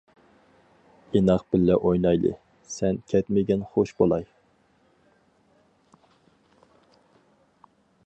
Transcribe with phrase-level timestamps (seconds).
[1.19, 2.31] ئىناق بىللە ئوينايلى،
[2.77, 4.27] سەن كەتمىگىن خۇش بولاي.